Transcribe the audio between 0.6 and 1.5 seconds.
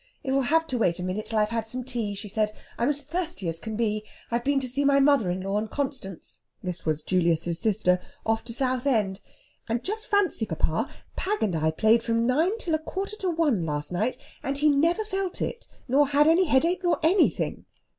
to wait a minute till